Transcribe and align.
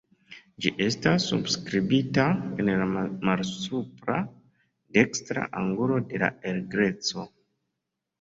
Ĝi 0.65 0.69
estas 0.83 1.25
subskribita 1.31 2.23
en 2.63 2.71
la 2.85 3.03
malsupra 3.31 4.15
dekstra 4.99 5.45
angulo 5.61 6.01
de 6.15 6.31
El 6.53 6.59
Greco. 6.73 7.27